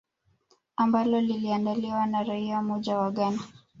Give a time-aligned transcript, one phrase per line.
[0.75, 3.41] ambalo liliandaliwa na raia mmoja wa ghana